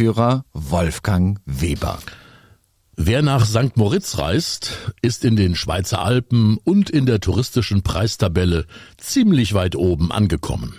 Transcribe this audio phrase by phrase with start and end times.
[0.00, 1.98] Wolfgang Weber.
[2.96, 3.76] Wer nach St.
[3.76, 8.64] Moritz reist, ist in den Schweizer Alpen und in der touristischen Preistabelle
[8.96, 10.74] ziemlich weit oben angekommen.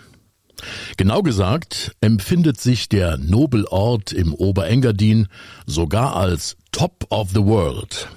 [0.97, 5.27] Genau gesagt empfindet sich der Nobelort im Oberengadin
[5.67, 8.07] sogar als Top of the World.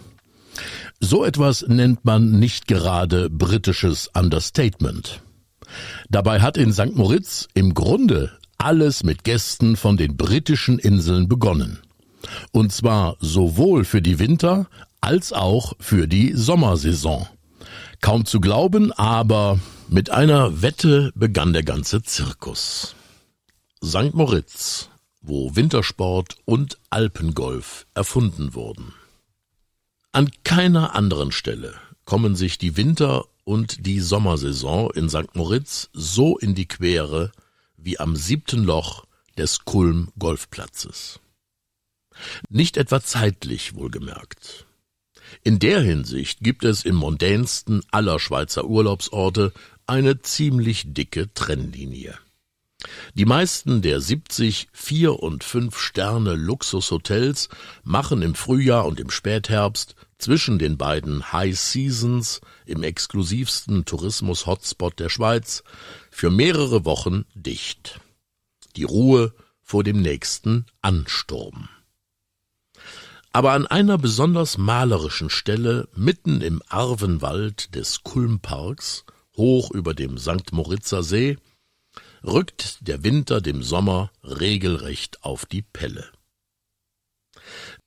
[1.01, 5.21] So etwas nennt man nicht gerade britisches Understatement.
[6.09, 6.97] Dabei hat in St.
[6.97, 11.81] Moritz im Grunde alles mit Gästen von den britischen Inseln begonnen.
[12.53, 14.67] Und zwar sowohl für die Winter
[15.01, 17.27] als auch für die Sommersaison.
[18.01, 22.95] Kaum zu glauben, aber mit einer Wette begann der ganze Zirkus.
[23.85, 24.15] St.
[24.15, 24.89] Moritz,
[25.21, 28.95] wo Wintersport und Alpengolf erfunden wurden.
[30.13, 35.35] An keiner anderen Stelle kommen sich die Winter- und die Sommersaison in St.
[35.35, 37.31] Moritz so in die Quere
[37.85, 39.05] wie am siebten Loch
[39.37, 41.21] des Kulm Golfplatzes.
[42.49, 44.67] Nicht etwa zeitlich wohlgemerkt.
[45.43, 49.53] In der Hinsicht gibt es im mondänsten aller Schweizer Urlaubsorte
[49.87, 52.19] eine ziemlich dicke Trennlinie.
[53.15, 57.49] Die meisten der 70 Vier- und Fünf-Sterne Luxushotels
[57.83, 65.09] machen im Frühjahr und im Spätherbst zwischen den beiden High Seasons im exklusivsten Tourismus-Hotspot der
[65.09, 65.65] Schweiz
[66.15, 67.99] für mehrere Wochen dicht.
[68.77, 71.69] Die Ruhe vor dem nächsten Ansturm.
[73.33, 79.05] Aber an einer besonders malerischen Stelle mitten im Arvenwald des Kulmparks,
[79.37, 80.53] hoch über dem St.
[80.53, 81.37] Moritzer See,
[82.23, 86.09] rückt der Winter dem Sommer regelrecht auf die Pelle.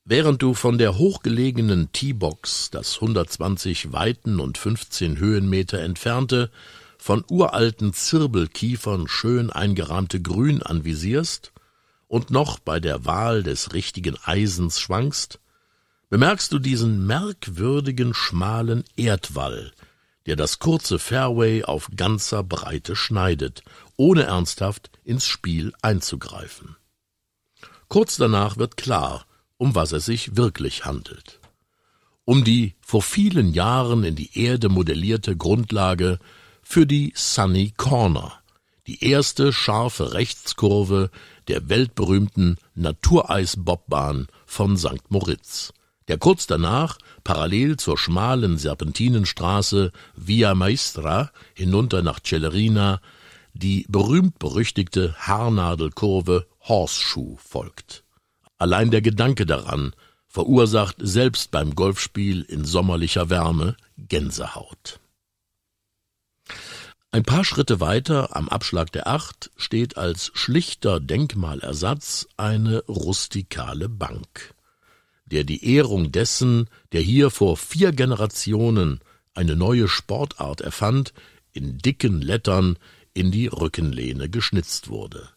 [0.04, 6.52] Während du von der hochgelegenen T-Box, das 120 Weiten und 15 Höhenmeter entfernte,
[7.08, 11.54] von uralten Zirbelkiefern schön eingerahmte Grün anvisierst
[12.10, 15.40] und noch bei der Wahl des richtigen Eisens schwankst,
[16.10, 19.72] bemerkst du diesen merkwürdigen schmalen Erdwall,
[20.26, 23.64] der das kurze Fairway auf ganzer Breite schneidet,
[23.96, 26.76] ohne ernsthaft ins Spiel einzugreifen.
[27.88, 29.26] Kurz danach wird klar,
[29.56, 31.40] um was es sich wirklich handelt.
[32.26, 36.20] Um die vor vielen Jahren in die Erde modellierte Grundlage
[36.70, 38.34] für die Sunny Corner,
[38.88, 41.12] die erste scharfe Rechtskurve
[41.48, 45.10] der weltberühmten Natureisbobbahn von St.
[45.10, 45.72] Moritz,
[46.10, 53.00] der kurz danach parallel zur schmalen Serpentinenstraße Via Maestra hinunter nach Celerina
[53.54, 58.04] die berühmt-berüchtigte Haarnadelkurve Horseshoe folgt.
[58.58, 59.94] Allein der Gedanke daran
[60.28, 65.00] verursacht selbst beim Golfspiel in sommerlicher Wärme Gänsehaut.
[67.12, 74.54] Ein paar Schritte weiter am Abschlag der Acht steht als schlichter Denkmalersatz eine rustikale Bank,
[75.26, 79.00] der die Ehrung dessen, der hier vor vier Generationen
[79.34, 81.14] eine neue Sportart erfand,
[81.54, 82.78] in dicken Lettern
[83.14, 85.30] in die Rückenlehne geschnitzt wurde.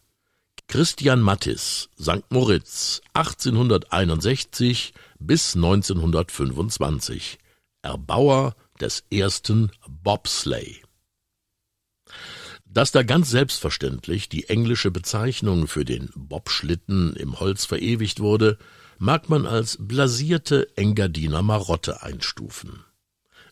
[0.67, 2.29] Christian Mattis, St.
[2.29, 7.39] Moritz, 1861 bis 1925,
[7.81, 10.81] Erbauer des ersten Bobsleigh.
[12.73, 18.57] Dass da ganz selbstverständlich die englische Bezeichnung für den Bobschlitten im Holz verewigt wurde,
[18.97, 22.85] mag man als blasierte Engadiner Marotte einstufen.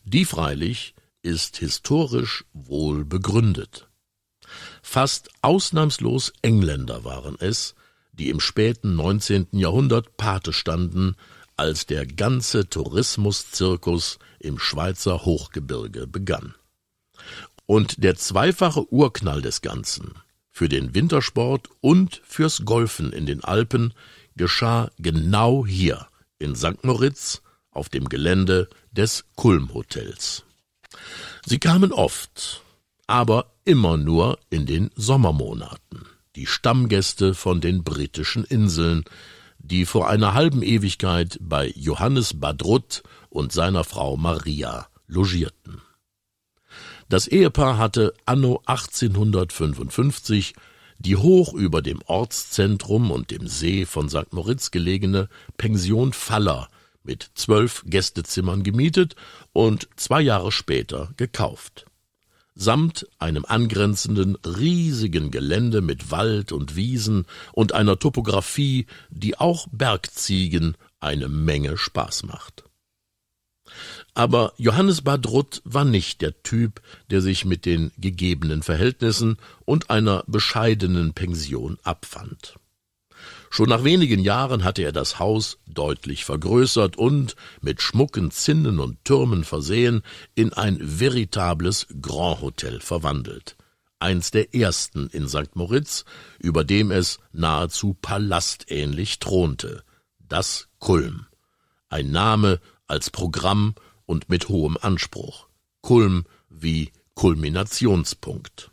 [0.04, 3.88] Die freilich ist historisch wohl begründet.
[4.82, 7.74] Fast ausnahmslos Engländer waren es,
[8.12, 9.48] die im späten 19.
[9.52, 11.14] Jahrhundert Pate standen,
[11.56, 16.54] als der ganze Tourismuszirkus im Schweizer Hochgebirge begann.
[17.70, 20.14] Und der zweifache Urknall des Ganzen,
[20.50, 23.94] für den Wintersport und fürs Golfen in den Alpen,
[24.34, 26.08] geschah genau hier
[26.40, 26.82] in St.
[26.82, 30.42] Moritz auf dem Gelände des Kulm Hotels.
[31.46, 32.64] Sie kamen oft,
[33.06, 39.04] aber immer nur in den Sommermonaten, die Stammgäste von den britischen Inseln,
[39.60, 45.82] die vor einer halben Ewigkeit bei Johannes Badrut und seiner Frau Maria logierten.
[47.10, 50.54] Das Ehepaar hatte anno 1855
[51.00, 54.32] die hoch über dem Ortszentrum und dem See von St.
[54.32, 56.68] Moritz gelegene Pension Faller
[57.02, 59.16] mit zwölf Gästezimmern gemietet
[59.52, 61.86] und zwei Jahre später gekauft.
[62.54, 70.76] Samt einem angrenzenden riesigen Gelände mit Wald und Wiesen und einer Topographie, die auch Bergziegen
[71.00, 72.69] eine Menge Spaß macht.
[74.14, 76.80] Aber Johannes Badrut war nicht der Typ,
[77.10, 82.54] der sich mit den gegebenen Verhältnissen und einer bescheidenen Pension abfand.
[83.50, 89.04] Schon nach wenigen Jahren hatte er das Haus deutlich vergrößert und, mit schmucken Zinnen und
[89.04, 90.02] Türmen versehen,
[90.34, 93.56] in ein veritables Grand Hotel verwandelt.
[93.98, 95.56] Eins der ersten in St.
[95.56, 96.04] Moritz,
[96.38, 99.82] über dem es nahezu palastähnlich thronte.
[100.20, 101.26] Das Kulm.
[101.88, 103.74] Ein Name als Programm
[104.06, 105.48] und mit hohem Anspruch.
[105.80, 108.70] Kulm wie Kulminationspunkt.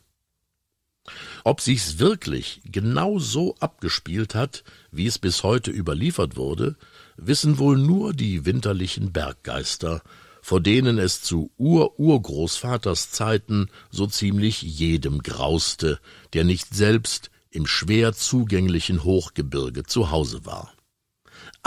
[1.43, 6.75] Ob sich's wirklich genau so abgespielt hat, wie es bis heute überliefert wurde,
[7.15, 10.01] wissen wohl nur die winterlichen Berggeister,
[10.41, 15.99] vor denen es zu Ur-Urgroßvaters Zeiten so ziemlich jedem grauste,
[16.33, 20.76] der nicht selbst im schwer zugänglichen Hochgebirge zu Hause war.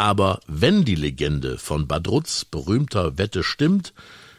[0.01, 3.93] Aber wenn die Legende von Badruts berühmter Wette stimmt,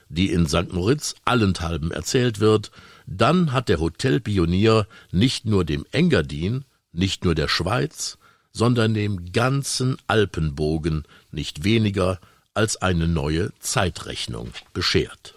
[0.09, 0.73] die in St.
[0.73, 2.71] Moritz allenthalben erzählt wird,
[3.05, 8.17] dann hat der Hotelpionier nicht nur dem Engadin, nicht nur der Schweiz,
[8.51, 12.19] sondern dem ganzen Alpenbogen nicht weniger
[12.55, 15.35] als eine neue Zeitrechnung beschert.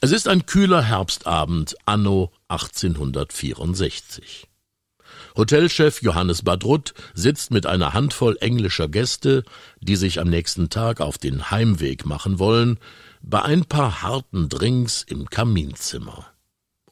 [0.00, 4.47] Es ist ein kühler Herbstabend anno 1864.
[5.36, 9.44] Hotelchef Johannes Badrut sitzt mit einer Handvoll englischer Gäste,
[9.80, 12.78] die sich am nächsten Tag auf den Heimweg machen wollen,
[13.22, 16.26] bei ein paar harten Drinks im Kaminzimmer.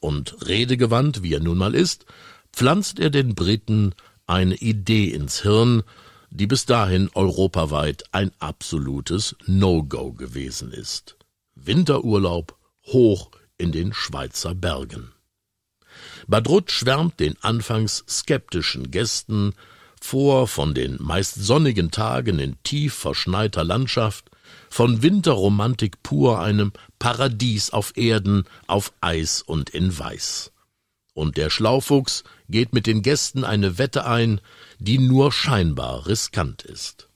[0.00, 2.06] Und redegewandt, wie er nun mal ist,
[2.52, 3.94] pflanzt er den Briten
[4.26, 5.82] eine Idee ins Hirn,
[6.30, 11.16] die bis dahin europaweit ein absolutes No-Go gewesen ist.
[11.54, 12.56] Winterurlaub
[12.86, 15.12] hoch in den Schweizer Bergen.
[16.26, 19.54] Badrut schwärmt den anfangs skeptischen Gästen
[20.00, 24.30] vor von den meist sonnigen Tagen in tief verschneiter Landschaft,
[24.70, 30.52] von Winterromantik pur, einem Paradies auf Erden, auf Eis und in Weiß.
[31.14, 34.40] Und der Schlaufuchs geht mit den Gästen eine Wette ein,
[34.78, 37.08] die nur scheinbar riskant ist.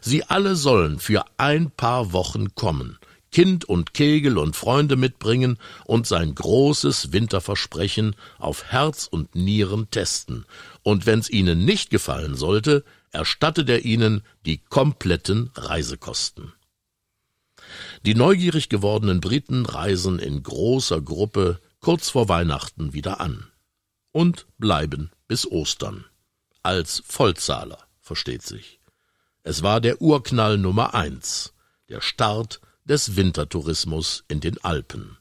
[0.00, 2.98] Sie alle sollen für ein paar Wochen kommen,
[3.30, 10.46] Kind und Kegel und Freunde mitbringen und sein großes Winterversprechen auf Herz und Nieren testen,
[10.82, 16.52] und wenn's ihnen nicht gefallen sollte, erstattet er ihnen die kompletten Reisekosten.
[18.04, 23.46] Die neugierig gewordenen Briten reisen in großer Gruppe kurz vor Weihnachten wieder an
[24.12, 26.04] und bleiben bis Ostern.
[26.62, 28.80] Als Vollzahler, versteht sich.
[29.42, 31.54] Es war der Urknall Nummer eins,
[31.88, 32.60] der Start
[32.90, 35.16] des Wintertourismus in den Alpen.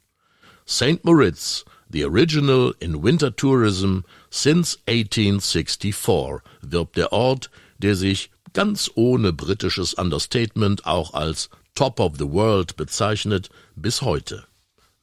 [0.65, 1.05] St.
[1.05, 3.99] Moritz, the original in winter tourism
[4.31, 12.17] since 1864, wirbt der Ort, der sich ganz ohne britisches Understatement auch als Top of
[12.17, 14.47] the World bezeichnet, bis heute.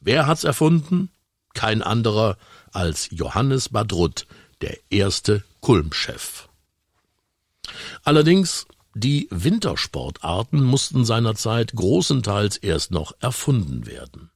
[0.01, 1.11] Wer hat's erfunden?
[1.55, 2.37] Kein anderer
[2.73, 4.27] als Johannes Badrut,
[4.61, 6.49] der erste Kulmchef.
[8.03, 8.67] Allerdings,
[8.99, 14.31] die Wintersportarten mussten seinerzeit großenteils erst noch erfunden werden.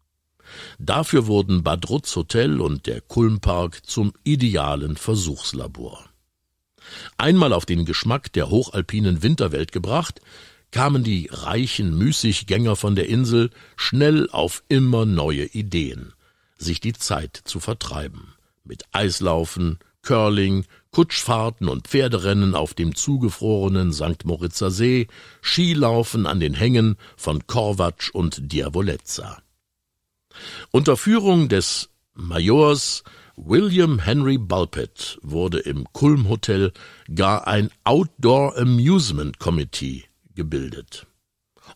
[0.78, 6.04] Dafür wurden Badruts Hotel und der Kulmpark zum idealen Versuchslabor.
[7.16, 10.20] Einmal auf den Geschmack der hochalpinen Winterwelt gebracht,
[10.72, 16.12] kamen die reichen Müßiggänger von der Insel schnell auf immer neue Ideen,
[16.58, 18.34] sich die Zeit zu vertreiben.
[18.64, 24.24] Mit Eislaufen, Curling, Kutschfahrten und Pferderennen auf dem zugefrorenen St.
[24.24, 25.06] Moritzer See,
[25.40, 29.42] Skilaufen an den Hängen von Korvatsch und Diavolezza.
[30.70, 33.04] Unter Führung des Majors
[33.36, 36.72] William Henry Bulpett wurde im Kulm Hotel
[37.14, 40.04] gar ein Outdoor Amusement Committee
[40.34, 41.06] gebildet.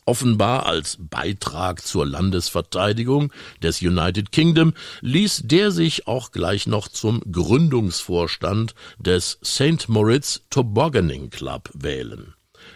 [0.06, 3.32] Offenbar als Beitrag zur Landesverteidigung
[3.62, 9.88] des United Kingdom ließ der sich auch gleich noch zum Gründungsvorstand des St.
[9.88, 12.34] Moritz Tobogganing Club wählen,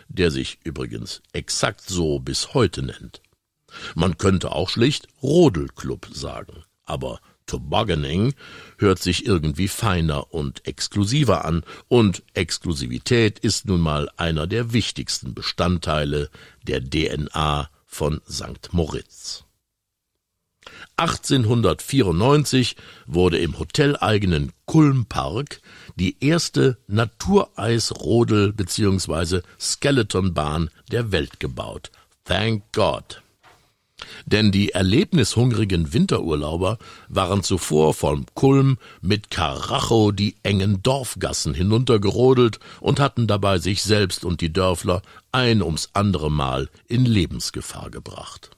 [0.08, 3.20] der sich übrigens exakt so bis heute nennt.
[3.94, 8.34] Man könnte auch schlicht Rodelclub sagen, aber Tobogganing
[8.78, 15.34] hört sich irgendwie feiner und exklusiver an, und Exklusivität ist nun mal einer der wichtigsten
[15.34, 16.30] Bestandteile
[16.62, 18.72] der DNA von St.
[18.72, 19.44] Moritz.
[20.96, 22.76] 1894
[23.06, 25.60] wurde im hoteleigenen Kulmpark
[25.96, 29.40] die erste Natureisrodel bzw.
[29.58, 31.90] Skeletonbahn der Welt gebaut.
[32.24, 33.22] Thank God.
[34.26, 36.78] Denn die erlebnishungrigen Winterurlauber
[37.08, 44.24] waren zuvor vom Kulm mit Karacho die engen Dorfgassen hinuntergerodelt und hatten dabei sich selbst
[44.24, 45.02] und die Dörfler
[45.32, 48.57] ein ums andere Mal in Lebensgefahr gebracht.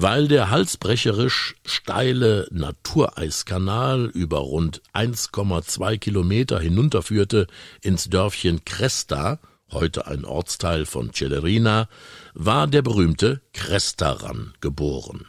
[0.00, 7.48] Weil der halsbrecherisch steile Natureiskanal über rund 1,2 Kilometer hinunterführte
[7.82, 9.40] ins Dörfchen Cresta,
[9.72, 11.88] heute ein Ortsteil von Celerina,
[12.32, 15.26] war der berühmte Crestaran geboren.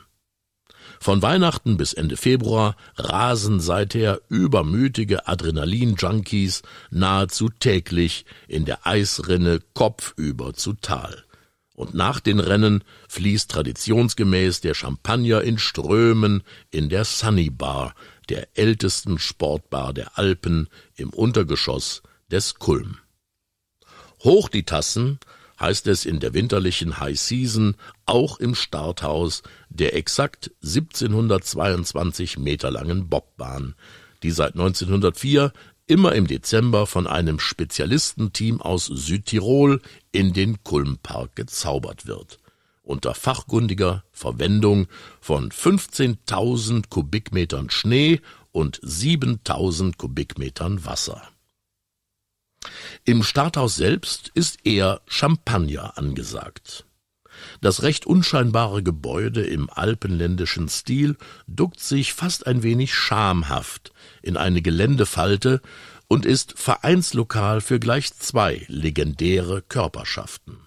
[1.00, 6.62] Von Weihnachten bis Ende Februar rasen seither übermütige Adrenalin-Junkies
[6.92, 11.26] nahezu täglich in der Eisrinne kopfüber zu Tal.
[11.80, 17.96] Und nach den Rennen fließt traditionsgemäß der Champagner in Strömen in der Sunny Bar,
[18.28, 20.68] der ältesten Sportbar der Alpen
[20.98, 22.98] im Untergeschoss des Kulm.
[24.26, 25.20] Hoch die Tassen
[25.58, 33.08] heißt es in der winterlichen High Season auch im Starthaus der exakt 1722 Meter langen
[33.08, 33.74] Bobbahn,
[34.22, 35.54] die seit 1904
[35.90, 42.40] immer im Dezember von einem Spezialistenteam aus Südtirol in den Kulmpark gezaubert wird.
[42.84, 44.88] Unter fachkundiger Verwendung
[45.22, 51.22] von 15.000 Kubikmetern Schnee und 7.000 Kubikmetern Wasser.
[53.06, 56.86] Im Starthaus selbst ist eher Champagner angesagt.
[57.62, 61.16] Das recht unscheinbare Gebäude im alpenländischen Stil
[61.48, 65.62] duckt sich fast ein wenig schamhaft in eine Geländefalte
[66.10, 70.58] und ist Vereinslokal für gleich zwei legendäre Körperschaften.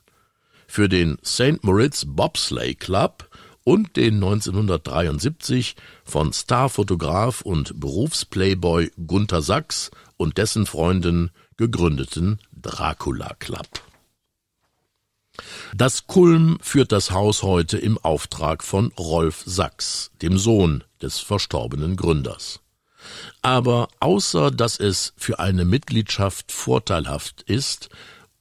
[0.67, 1.63] Für den St.
[1.63, 3.29] Moritz Bobsleigh Club
[3.65, 13.69] und den 1973 von Starfotograf und Berufsplayboy Gunther Sachs und dessen Freundin gegründeten Dracula Club.
[15.75, 21.97] Das Kulm führt das Haus heute im Auftrag von Rolf Sachs, dem Sohn des verstorbenen
[21.97, 22.62] Gründers.
[23.43, 27.89] Aber außer dass es für eine Mitgliedschaft vorteilhaft ist,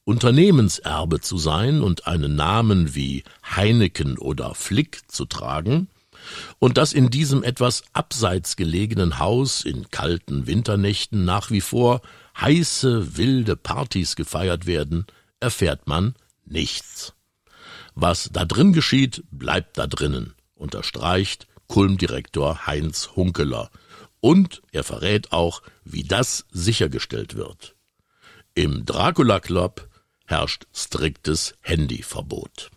[0.04, 5.88] Unternehmenserbe zu sein und einen Namen wie Heineken oder Flick zu tragen,
[6.58, 12.00] und dass in diesem etwas abseits gelegenen Haus in kalten Winternächten nach wie vor
[12.40, 15.06] heiße, wilde Partys gefeiert werden,
[15.40, 16.14] erfährt man
[16.44, 17.12] nichts.
[17.94, 23.70] Was da drin geschieht, bleibt da drinnen, unterstreicht Kulm-Direktor Heinz Hunkeler.
[24.22, 27.74] Und er verrät auch, wie das sichergestellt wird.
[28.54, 29.88] Im Dracula Club
[30.26, 32.70] herrscht striktes Handyverbot.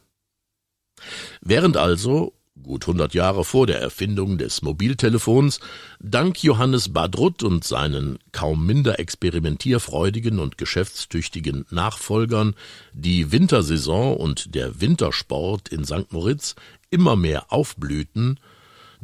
[1.41, 2.33] Während also,
[2.63, 5.59] gut 100 Jahre vor der Erfindung des Mobiltelefons,
[5.99, 12.55] dank Johannes Badrutt und seinen kaum minder experimentierfreudigen und geschäftstüchtigen Nachfolgern
[12.91, 16.11] die Wintersaison und der Wintersport in St.
[16.11, 16.55] Moritz
[16.89, 18.39] immer mehr aufblühten,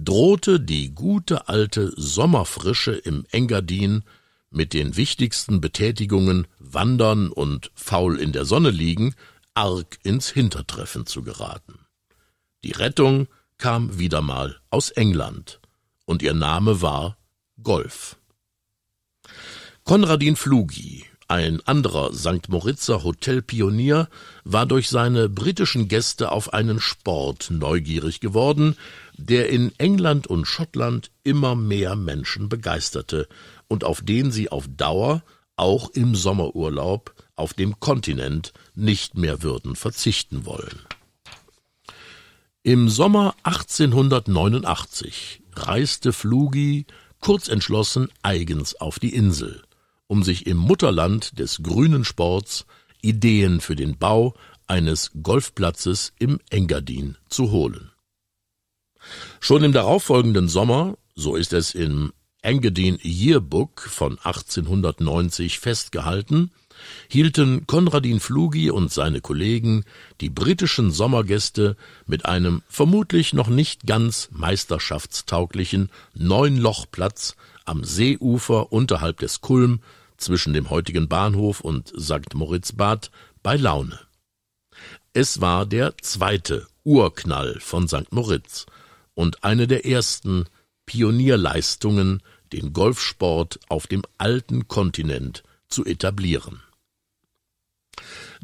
[0.03, 4.03] drohte die gute alte Sommerfrische im Engadin
[4.49, 9.15] mit den wichtigsten Betätigungen Wandern und faul in der Sonne liegen
[9.53, 11.79] arg ins Hintertreffen zu geraten.
[12.63, 13.27] Die Rettung
[13.57, 15.59] kam wieder mal aus England,
[16.05, 17.17] und ihr Name war
[17.61, 18.17] Golf.
[19.83, 22.49] Konradin Flugi, ein anderer St.
[22.49, 24.09] Moritzer Hotelpionier,
[24.43, 28.75] war durch seine britischen Gäste auf einen Sport neugierig geworden,
[29.15, 33.29] der in England und Schottland immer mehr Menschen begeisterte
[33.69, 35.23] und auf den sie auf Dauer
[35.55, 40.81] auch im Sommerurlaub auf dem Kontinent nicht mehr würden verzichten wollen.
[42.61, 46.87] Im Sommer 1889 reiste Flugi
[47.21, 49.63] kurzentschlossen eigens auf die Insel,
[50.11, 52.65] um sich im Mutterland des grünen Sports
[53.01, 54.33] Ideen für den Bau
[54.67, 57.91] eines Golfplatzes im Engadin zu holen.
[59.39, 66.51] Schon im darauffolgenden Sommer, so ist es im Engadin Yearbook von 1890 festgehalten,
[67.07, 69.85] hielten Konradin Flugi und seine Kollegen
[70.19, 79.39] die britischen Sommergäste mit einem vermutlich noch nicht ganz meisterschaftstauglichen Neunlochplatz am Seeufer unterhalb des
[79.39, 79.79] Kulm
[80.21, 82.33] zwischen dem heutigen Bahnhof und St.
[82.33, 83.11] Moritz-Bad
[83.43, 83.99] bei Laune.
[85.13, 88.11] Es war der zweite Urknall von St.
[88.11, 88.65] Moritz
[89.13, 90.45] und eine der ersten
[90.85, 92.21] Pionierleistungen,
[92.53, 96.61] den Golfsport auf dem alten Kontinent zu etablieren.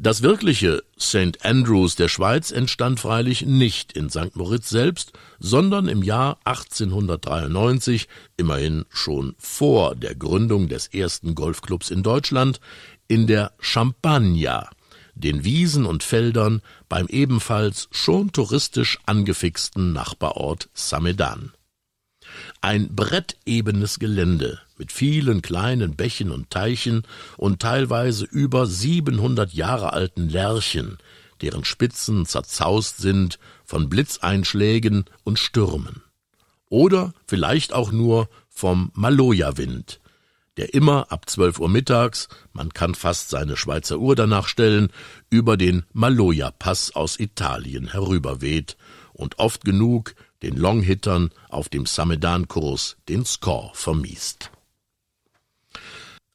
[0.00, 1.44] Das wirkliche St.
[1.44, 4.36] Andrews der Schweiz entstand freilich nicht in St.
[4.36, 8.06] Moritz selbst, sondern im Jahr 1893,
[8.36, 12.60] immerhin schon vor der Gründung des ersten Golfclubs in Deutschland,
[13.08, 14.70] in der Champagna,
[15.14, 21.50] den Wiesen und Feldern beim ebenfalls schon touristisch angefixten Nachbarort Samedan.
[22.60, 27.02] Ein brettebenes Gelände mit vielen kleinen Bächen und Teichen
[27.36, 30.98] und teilweise über 700 Jahre alten Lärchen,
[31.40, 36.02] deren Spitzen zerzaust sind von Blitzeinschlägen und Stürmen.
[36.68, 40.00] Oder vielleicht auch nur vom Maloja-Wind,
[40.56, 44.90] der immer ab 12 Uhr mittags, man kann fast seine Schweizer Uhr danach stellen,
[45.30, 48.76] über den Maloja-Pass aus Italien herüberweht
[49.12, 54.50] und oft genug den Longhittern auf dem Samedan-Kurs den Score vermiest.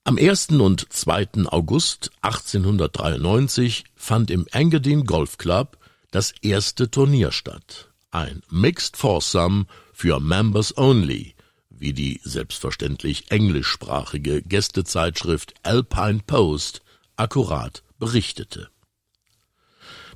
[0.06, 0.50] Am 1.
[0.50, 1.46] und 2.
[1.46, 5.78] August 1893 fand im Engadin Golf Club
[6.12, 7.90] das erste Turnier statt.
[8.12, 11.36] Ein Mixed Foursome für Members Only,
[11.70, 16.82] wie die selbstverständlich englischsprachige Gästezeitschrift Alpine Post
[17.16, 18.73] akkurat berichtete.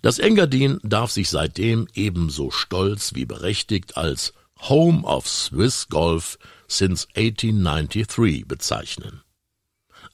[0.01, 7.07] Das Engadin darf sich seitdem ebenso stolz wie berechtigt als Home of Swiss Golf since
[7.15, 9.21] 1893 bezeichnen.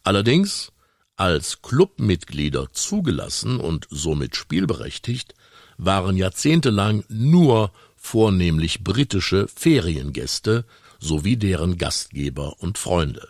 [0.04, 0.72] Allerdings
[1.16, 5.34] als Clubmitglieder zugelassen und somit spielberechtigt
[5.78, 10.66] waren jahrzehntelang nur vornehmlich britische Feriengäste
[11.00, 13.30] sowie deren Gastgeber und Freunde.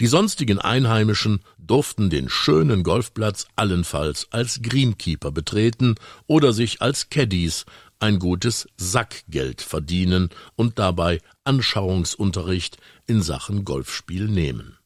[0.00, 7.64] Die sonstigen Einheimischen durften den schönen Golfplatz allenfalls als Greenkeeper betreten oder sich als Caddies
[7.98, 14.76] ein gutes Sackgeld verdienen und dabei Anschauungsunterricht in Sachen Golfspiel nehmen.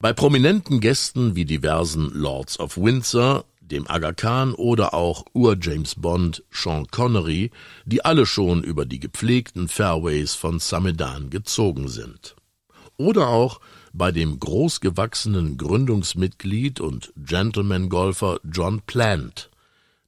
[0.00, 6.42] Bei prominenten Gästen wie diversen Lords of Windsor, dem Aga Khan oder auch Ur-James Bond
[6.50, 7.50] Sean Connery,
[7.84, 12.36] die alle schon über die gepflegten Fairways von Samedan gezogen sind.
[12.96, 13.60] Oder auch
[13.92, 19.50] bei dem großgewachsenen Gründungsmitglied und Gentleman-Golfer John Plant,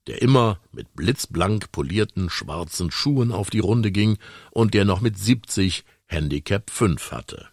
[0.06, 4.18] der immer mit blitzblank polierten schwarzen Schuhen auf die Runde ging
[4.50, 7.48] und der noch mit 70 Handicap 5 hatte.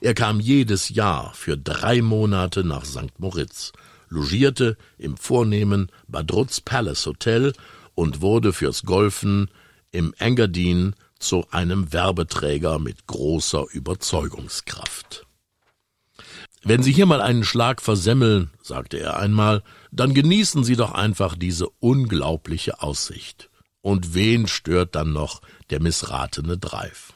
[0.00, 3.18] Er kam jedes Jahr für drei Monate nach St.
[3.18, 3.72] Moritz,
[4.08, 7.52] logierte im vornehmen Badrutz Palace Hotel
[7.94, 9.50] und wurde fürs Golfen
[9.92, 15.26] im Engadin zu einem Werbeträger mit großer Überzeugungskraft.
[16.62, 21.36] Wenn Sie hier mal einen Schlag versemmeln, sagte er einmal, dann genießen Sie doch einfach
[21.36, 23.48] diese unglaubliche Aussicht.
[23.80, 27.14] Und wen stört dann noch der missratene Drive?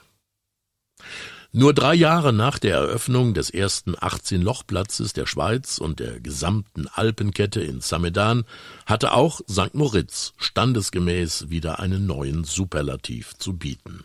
[1.56, 7.60] Nur drei Jahre nach der Eröffnung des ersten 18-Loch-Platzes der Schweiz und der gesamten Alpenkette
[7.60, 8.42] in Samedan
[8.86, 9.72] hatte auch St.
[9.72, 14.02] Moritz standesgemäß wieder einen neuen Superlativ zu bieten.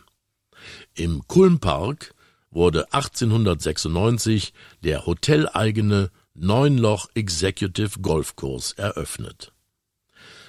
[0.94, 2.14] Im Kulmpark
[2.52, 4.52] wurde 1896
[4.84, 9.52] der hoteleigene Neunloch Executive Golfkurs eröffnet.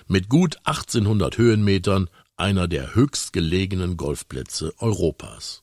[0.05, 5.60] Mit gut 1800 Höhenmetern einer der höchstgelegenen Golfplätze Europas.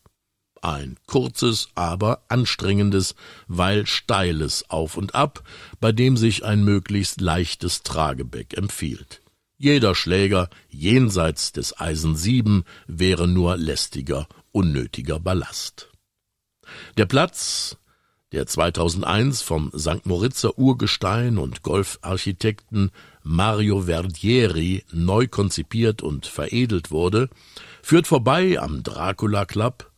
[0.68, 3.14] Ein kurzes, aber anstrengendes,
[3.46, 5.42] weil steiles Auf und Ab,
[5.80, 9.22] bei dem sich ein möglichst leichtes Tragebeck empfiehlt.
[9.56, 15.88] Jeder Schläger jenseits des Eisen 7 wäre nur lästiger, unnötiger Ballast.
[16.98, 17.78] Der Platz,
[18.32, 20.04] der 2001 vom St.
[20.04, 22.90] Moritzer Urgestein und Golfarchitekten
[23.22, 27.30] Mario Verdieri neu konzipiert und veredelt wurde,
[27.82, 29.90] führt vorbei am Dracula Club,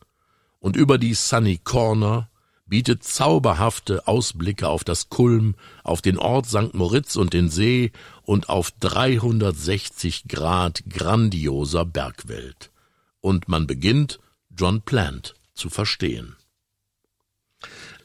[0.61, 2.29] und über die Sunny Corner
[2.65, 6.73] bietet zauberhafte Ausblicke auf das Kulm, auf den Ort St.
[6.73, 7.91] Moritz und den See
[8.23, 12.71] und auf 360 Grad grandioser Bergwelt.
[13.19, 14.19] Und man beginnt,
[14.55, 16.37] John Plant zu verstehen.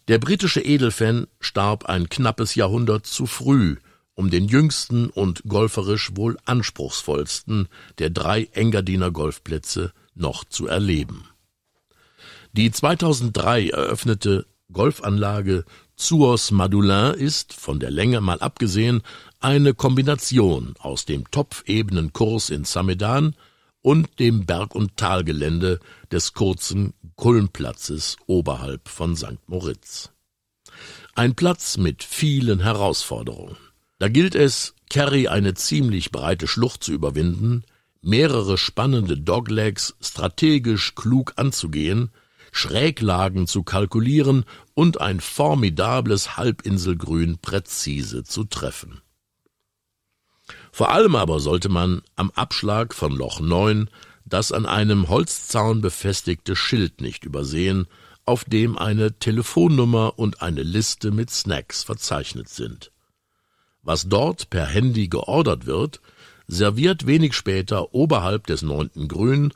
[0.08, 3.76] Der britische Edelfan starb ein knappes Jahrhundert zu früh,
[4.14, 11.28] um den jüngsten und golferisch wohl anspruchsvollsten der drei Engadiner Golfplätze noch zu erleben.
[12.56, 19.02] Die 2003 eröffnete Golfanlage Zuos Madulin ist, von der Länge mal abgesehen,
[19.40, 23.36] eine Kombination aus dem Topfebenenkurs in Samedan
[23.82, 29.36] und dem Berg- und Talgelände des kurzen Kulmplatzes oberhalb von St.
[29.46, 30.12] Moritz.
[31.14, 33.58] Ein Platz mit vielen Herausforderungen.
[33.98, 37.64] Da gilt es, Kerry eine ziemlich breite Schlucht zu überwinden,
[38.00, 42.10] mehrere spannende Doglegs strategisch klug anzugehen,
[42.56, 49.00] Schräglagen zu kalkulieren und ein formidables Halbinselgrün präzise zu treffen.
[50.72, 53.90] Vor allem aber sollte man am Abschlag von Loch 9
[54.24, 57.86] das an einem Holzzaun befestigte Schild nicht übersehen,
[58.24, 62.90] auf dem eine Telefonnummer und eine Liste mit Snacks verzeichnet sind.
[63.82, 66.00] Was dort per Handy geordert wird,
[66.48, 69.52] serviert wenig später oberhalb des neunten Grün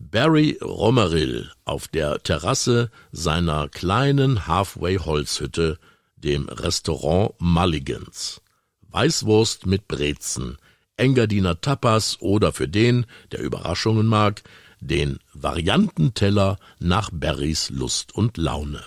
[0.00, 5.78] Barry Romerill auf der Terrasse seiner kleinen Halfway-Holzhütte,
[6.16, 8.40] dem Restaurant Mulligans.
[8.88, 10.56] Weißwurst mit Brezen,
[10.96, 14.42] Engadiner Tapas oder für den, der Überraschungen mag,
[14.80, 18.82] den Variantenteller nach Barrys Lust und Laune.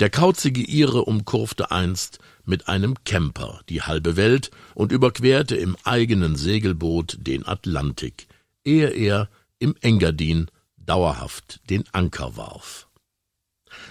[0.00, 6.36] Der kauzige Ire umkurfte einst mit einem Camper die halbe Welt und überquerte im eigenen
[6.36, 8.26] Segelboot den Atlantik,
[8.64, 9.28] ehe er
[9.60, 12.88] im Engadin dauerhaft den Anker warf.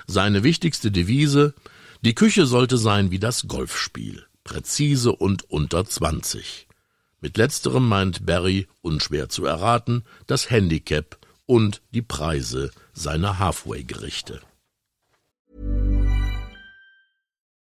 [0.05, 1.53] Seine wichtigste Devise
[2.01, 6.67] Die Küche sollte sein wie das Golfspiel, präzise und unter zwanzig.
[7.21, 14.41] Mit letzterem meint Barry, unschwer zu erraten, das Handicap und die Preise seiner Halfway-Gerichte.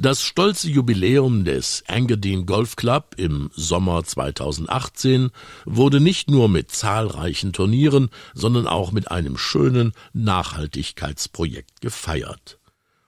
[0.00, 5.32] Das stolze Jubiläum des Engadine Golf Club im Sommer 2018
[5.64, 12.60] wurde nicht nur mit zahlreichen Turnieren, sondern auch mit einem schönen Nachhaltigkeitsprojekt gefeiert.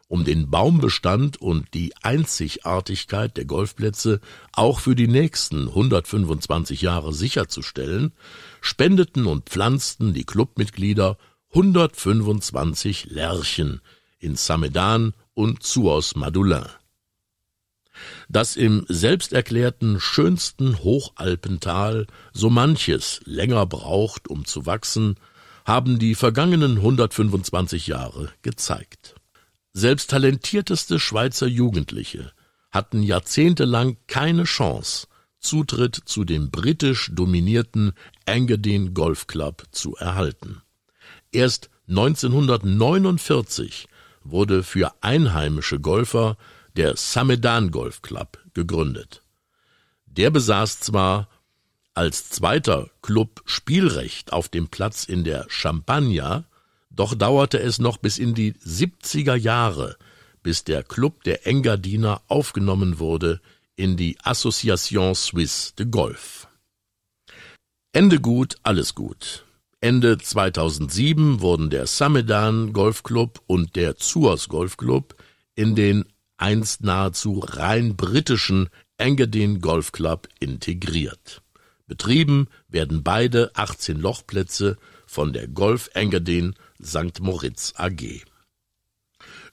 [0.09, 8.15] Um den Baumbestand und die Einzigartigkeit der Golfplätze auch für die nächsten 125 Jahre sicherzustellen,
[8.61, 11.19] spendeten und pflanzten die Clubmitglieder
[11.51, 13.81] 125 Lärchen
[14.19, 16.67] in Samedan und Zuos Madulin
[18.29, 25.17] dass im selbsterklärten schönsten Hochalpental so manches länger braucht, um zu wachsen,
[25.65, 29.15] haben die vergangenen 125 Jahre gezeigt.
[29.73, 32.33] Selbst talentierteste Schweizer Jugendliche
[32.71, 35.07] hatten jahrzehntelang keine Chance,
[35.39, 37.93] Zutritt zu dem britisch dominierten
[38.27, 40.61] Engadine Golf Club zu erhalten.
[41.33, 43.89] Erst 1949
[44.23, 46.37] wurde für einheimische Golfer
[46.77, 49.23] der Samedan Golf Club gegründet.
[50.07, 51.29] Der besaß zwar
[51.95, 56.45] als zweiter Club Spielrecht auf dem Platz in der Champagna,
[56.91, 59.97] doch dauerte es noch bis in die 70er Jahre,
[60.43, 63.41] bis der Club der Engadiner aufgenommen wurde
[63.77, 66.49] in die Association Suisse de Golf.
[67.93, 69.45] Ende gut, alles gut.
[69.81, 75.17] Ende 2007 wurden der Samedan Golfclub und der Zuas Golfclub
[75.55, 76.05] in den
[76.41, 81.43] einst nahezu rein britischen Engadin Golf Club integriert.
[81.87, 84.77] Betrieben werden beide 18 Lochplätze
[85.07, 87.21] von der Golf Engadin St.
[87.21, 88.23] Moritz AG.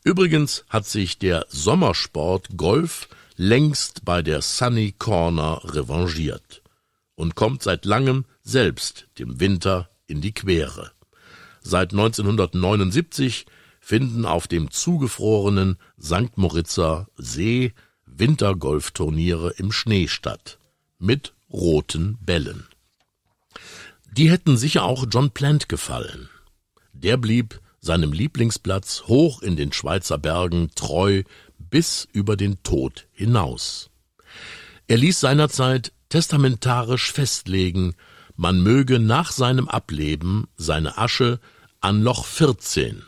[0.04, 6.62] Übrigens hat sich der Sommersport Golf längst bei der Sunny Corner revanchiert
[7.16, 10.92] und kommt seit langem selbst dem Winter in die Quere.
[11.62, 13.46] Seit 1979
[13.88, 16.36] finden auf dem zugefrorenen St.
[16.36, 17.72] Moritzer See
[18.06, 20.60] Wintergolfturniere im Schnee statt,
[21.00, 22.68] mit roten Bällen.
[24.12, 26.28] Die hätten sicher auch John Plant gefallen.
[26.92, 31.24] Der blieb seinem Lieblingsplatz hoch in den Schweizer Bergen treu
[31.58, 33.90] bis über den Tod hinaus.
[34.88, 37.96] Er ließ seinerzeit testamentarisch festlegen,
[38.36, 41.40] man möge nach seinem Ableben seine Asche
[41.80, 43.06] an Loch 14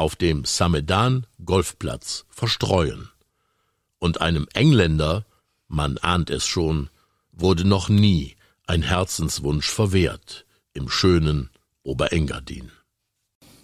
[0.00, 3.10] auf dem Samedan Golfplatz verstreuen.
[3.98, 5.26] Und einem Engländer,
[5.68, 6.88] man ahnt es schon,
[7.32, 8.34] wurde noch nie
[8.66, 11.50] ein Herzenswunsch verwehrt im schönen
[11.82, 12.72] Oberengadin.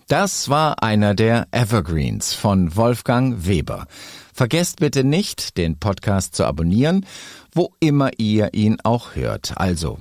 [0.09, 3.87] Das war einer der Evergreens von Wolfgang Weber.
[4.35, 7.07] Vergesst bitte nicht, den Podcast zu abonnieren,
[7.53, 9.57] wo immer ihr ihn auch hört.
[9.57, 10.01] Also